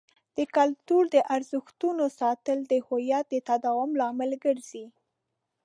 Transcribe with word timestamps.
د 0.37 0.39
کلتور 0.55 1.03
د 1.15 1.17
ارزښتونو 1.35 2.03
ساتل 2.19 2.59
د 2.71 2.73
هویت 2.87 3.25
د 3.31 3.35
تداوم 3.49 3.91
لامل 4.01 4.31
ګرځي. 4.45 4.85